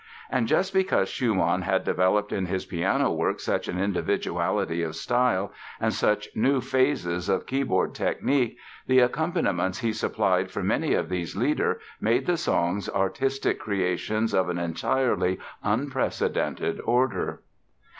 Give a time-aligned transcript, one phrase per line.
[0.31, 5.53] And just because Schumann had developed in his piano works such an individuality of style,
[5.79, 8.55] and such new phases of keyboard technic
[8.87, 14.49] the accompaniments he supplied for many of these Lieder made the songs artistic creations of
[14.49, 17.43] an entirely unprecedented order.